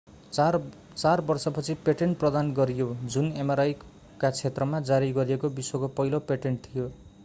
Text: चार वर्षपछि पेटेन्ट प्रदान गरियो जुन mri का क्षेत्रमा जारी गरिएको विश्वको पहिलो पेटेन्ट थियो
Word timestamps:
चार 0.33 1.21
वर्षपछि 1.23 1.73
पेटेन्ट 1.83 2.17
प्रदान 2.19 2.51
गरियो 2.53 2.87
जुन 3.07 3.29
mri 3.43 3.73
का 4.21 4.29
क्षेत्रमा 4.31 4.79
जारी 4.89 5.11
गरिएको 5.13 5.49
विश्वको 5.61 5.87
पहिलो 6.01 6.19
पेटेन्ट 6.31 6.65
थियो 6.65 6.91